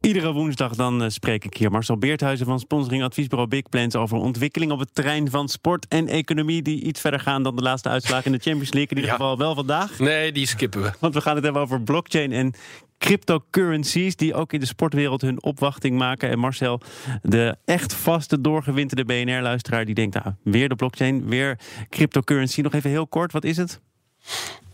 [0.00, 4.18] Iedere woensdag dan uh, spreek ik hier Marcel Beerthuizen van sponsoring adviesbureau Big Plans over
[4.18, 7.88] ontwikkeling op het terrein van sport en economie die iets verder gaan dan de laatste
[7.88, 8.90] uitslagen in de Champions League.
[8.90, 9.98] In ieder geval wel vandaag.
[9.98, 10.92] Nee, die skippen we.
[11.00, 12.54] Want we gaan het hebben over blockchain en
[12.98, 16.30] cryptocurrencies die ook in de sportwereld hun opwachting maken.
[16.30, 16.80] En Marcel,
[17.22, 21.58] de echt vaste doorgewinterde BNR-luisteraar, die denkt, nou, weer de blockchain, weer
[21.88, 22.60] cryptocurrency.
[22.60, 23.80] Nog even heel kort, wat is het?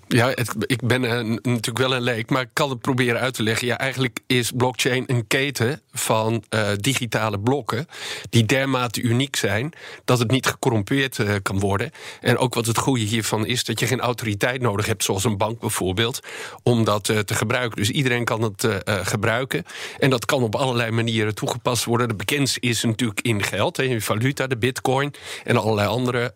[0.09, 0.35] Ja,
[0.67, 1.01] ik ben
[1.43, 3.67] natuurlijk wel een leek, maar ik kan het proberen uit te leggen.
[3.67, 7.87] Ja, eigenlijk is blockchain een keten van uh, digitale blokken
[8.31, 9.73] die dermate uniek zijn
[10.05, 11.91] dat het niet gecorrumpeerd uh, kan worden.
[12.21, 15.37] En ook wat het goede hiervan is dat je geen autoriteit nodig hebt, zoals een
[15.37, 16.21] bank bijvoorbeeld,
[16.63, 17.77] om dat uh, te gebruiken.
[17.77, 19.65] Dus iedereen kan het gebruiken.
[19.99, 22.09] En dat kan op allerlei manieren toegepast worden.
[22.09, 26.35] De bekendste is natuurlijk in geld, in valuta, de bitcoin en allerlei andere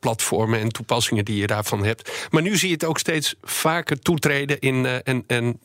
[0.00, 2.28] platformen en toepassingen die je daarvan hebt.
[2.30, 5.60] Maar nu zie je het ook steeds vaker toetreden in, en, en,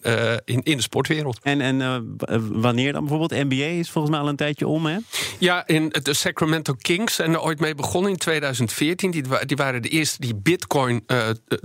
[0.46, 1.40] in, in de sportwereld.
[1.44, 2.18] En, en
[2.62, 3.32] wanneer dan bijvoorbeeld?
[3.44, 4.98] NBA is volgens mij al een tijdje om, hè?
[5.40, 9.12] Ja, in de Sacramento Kings zijn er ooit mee begonnen in 2014.
[9.12, 11.06] Die, die waren de eerste die bitcoin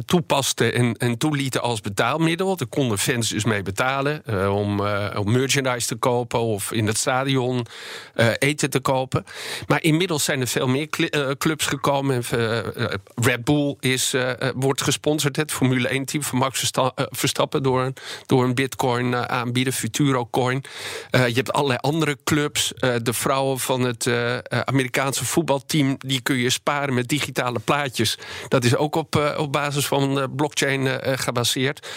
[0.07, 2.57] toepasten en, en toelieten als betaalmiddel.
[2.57, 4.81] Daar konden fans dus mee betalen om,
[5.17, 6.41] om merchandise te kopen...
[6.41, 7.67] of in het stadion
[8.39, 9.25] eten te kopen.
[9.67, 10.89] Maar inmiddels zijn er veel meer
[11.39, 12.23] clubs gekomen.
[13.15, 14.15] Red Bull is,
[14.55, 17.95] wordt gesponsord, het Formule Formule 1 team van Max eh, Verstappen door een,
[18.27, 20.65] door een bitcoin eh, aanbieden, Futuro Coin.
[21.11, 22.73] Eh, je hebt allerlei andere clubs.
[23.03, 24.11] de vrouwen van het
[24.65, 28.19] Amerikaanse voetbalteam, die kun je sparen met digitale plaatjes.
[28.49, 31.89] Dat is ook op, op basis van blockchain gebaseerd.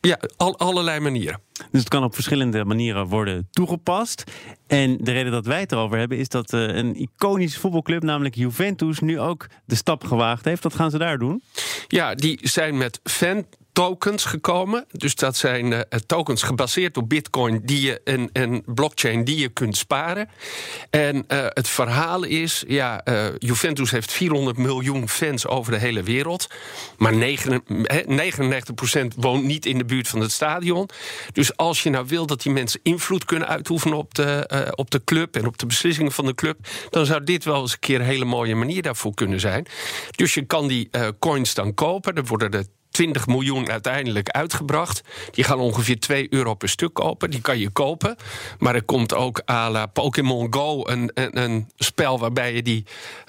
[0.00, 1.40] Ja, al, allerlei manieren.
[1.70, 4.24] Dus het kan op verschillende manieren worden toegepast.
[4.66, 9.00] En de reden dat wij het erover hebben is dat een iconische voetbalclub, namelijk Juventus,
[9.00, 10.62] nu ook de stap gewaagd heeft.
[10.62, 11.42] Wat gaan ze daar doen?
[11.88, 14.84] Ja, die zijn met fan tokens gekomen.
[14.90, 19.48] Dus dat zijn uh, tokens gebaseerd op bitcoin die je, en, en blockchain die je
[19.48, 20.28] kunt sparen.
[20.90, 26.02] En uh, het verhaal is, ja, uh, Juventus heeft 400 miljoen fans over de hele
[26.02, 26.46] wereld.
[26.98, 27.62] Maar 9,
[29.12, 30.88] 99% woont niet in de buurt van het stadion.
[31.32, 35.04] Dus als je nou wil dat die mensen invloed kunnen uitoefenen op de, op de
[35.04, 36.58] club en op de beslissingen van de club,
[36.90, 39.66] dan zou dit wel eens een keer een hele mooie manier daarvoor kunnen zijn.
[40.10, 42.14] Dus je kan die coins dan kopen.
[42.14, 45.02] Er worden er 20 miljoen uiteindelijk uitgebracht.
[45.32, 47.30] Die gaan ongeveer 2 euro per stuk kopen.
[47.30, 48.16] Die kan je kopen.
[48.58, 52.84] Maar er komt ook à la Pokémon Go een, een, een, spel waarbij je die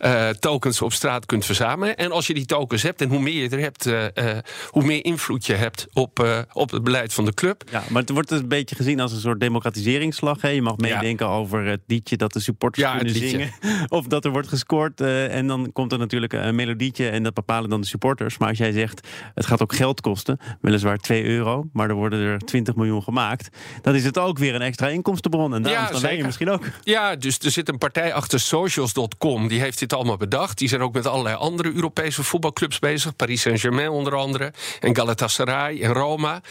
[0.06, 1.96] uh, tokens op straat kunt verzamelen.
[1.96, 4.38] En als je die tokens hebt en hoe meer je er hebt, uh, uh,
[4.70, 7.64] hoe meer invloed je hebt op, op het beleid van de club.
[7.72, 10.42] Ja, maar het wordt een beetje gezien als een soort democratiseringsslag.
[10.42, 10.50] Hè?
[10.50, 11.32] Je mag meedenken ja.
[11.32, 13.52] over het liedje dat de supporters ja, kunnen zingen.
[13.88, 15.02] Of dat er wordt gescoord.
[15.02, 18.38] en dan komt er natuurlijk een melodietje en dat bepalen dan de supporters.
[18.38, 20.40] Maar als jij zegt, het gaat gaat ook geld kosten.
[20.62, 23.50] Weliswaar 2 euro, maar er worden er 20 miljoen gemaakt.
[23.82, 25.54] Dan is het ook weer een extra inkomstenbron.
[25.54, 26.64] En daarom ja, wij je misschien ook.
[26.84, 29.48] Ja, dus er zit een partij achter socials.com.
[29.48, 30.58] Die heeft dit allemaal bedacht.
[30.58, 33.16] Die zijn ook met allerlei andere Europese voetbalclubs bezig.
[33.16, 34.54] Paris Saint-Germain onder andere.
[34.80, 36.42] En Galatasaray en Roma.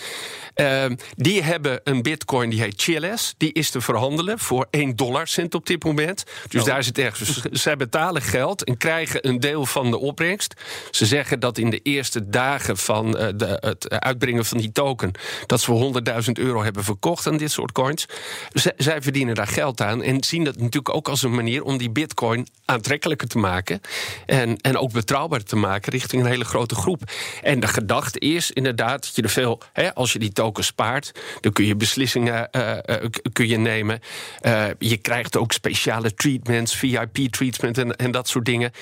[0.54, 0.84] Uh,
[1.16, 3.34] die hebben een bitcoin die heet Chiles.
[3.36, 6.24] Die is te verhandelen voor 1 dollar cent op dit moment.
[6.48, 6.66] Dus oh.
[6.66, 7.42] daar zit ergens.
[7.42, 10.54] Dus zij betalen geld en krijgen een deel van de opbrengst.
[10.90, 14.72] Ze zeggen dat in de eerste dagen van van uh, de, het uitbrengen van die
[14.72, 15.10] token.
[15.46, 18.06] dat ze voor 100.000 euro hebben verkocht aan dit soort coins.
[18.76, 21.90] Zij verdienen daar geld aan en zien dat natuurlijk ook als een manier om die
[21.90, 23.80] bitcoin aantrekkelijker te maken.
[24.26, 27.02] En, en ook betrouwbaar te maken richting een hele grote groep.
[27.42, 31.12] En de gedachte is inderdaad dat je er veel, hè, als je die token spaart,
[31.40, 32.96] dan kun je beslissingen uh, uh,
[33.32, 34.00] kun je nemen.
[34.78, 38.72] je krijgt ook speciale treatments, VIP-treatment en, en dat soort dingen.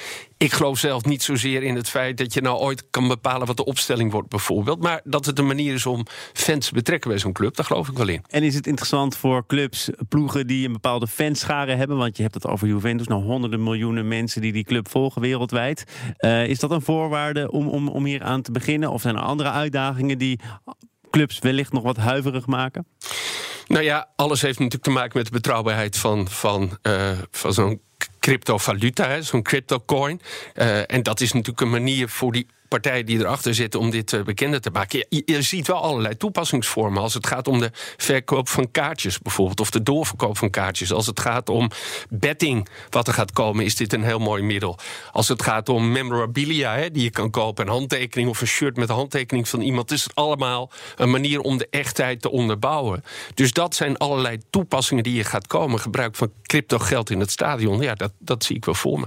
[0.42, 3.56] Ik geloof zelf niet zozeer in het feit dat je nou ooit kan bepalen wat
[3.56, 4.82] de opstelling wordt, bijvoorbeeld.
[4.82, 7.88] Maar dat het een manier is om fans te betrekken bij zo'n club, daar geloof
[7.88, 8.24] ik wel in.
[8.28, 11.96] En is het interessant voor clubs, ploegen die een bepaalde fanscharen hebben?
[11.96, 15.84] Want je hebt het over Juventus, nou honderden miljoenen mensen die die club volgen wereldwijd.
[16.18, 18.90] Uh, is dat een voorwaarde om, om, om hier aan te beginnen?
[18.90, 20.40] Of zijn er andere uitdagingen die
[21.10, 22.86] clubs wellicht nog wat huiverig maken?
[23.66, 27.80] Nou ja, alles heeft natuurlijk te maken met de betrouwbaarheid van, van, uh, van zo'n
[28.22, 30.20] cryptovaluta, zo'n cryptocoin.
[30.54, 34.12] Uh, en dat is natuurlijk een manier voor die partijen die erachter zitten om dit
[34.12, 35.06] uh, bekender te maken.
[35.08, 37.02] Je, ziet wel allerlei toepassingsvormen.
[37.02, 40.92] Als het gaat om de verkoop van kaartjes bijvoorbeeld, of de doorverkoop van kaartjes.
[40.92, 41.70] Als het gaat om
[42.08, 44.78] betting, wat er gaat komen, is dit een heel mooi middel.
[45.12, 48.76] Als het gaat om memorabilia, hè, die je kan kopen, een handtekening of een shirt
[48.76, 53.04] met een handtekening van iemand, is het allemaal een manier om de echtheid te onderbouwen.
[53.34, 55.80] Dus dat zijn allerlei toepassingen die je gaat komen.
[55.80, 59.06] Gebruik van crypto geld in het stadion, ja, dat, dat zie ik wel voor me.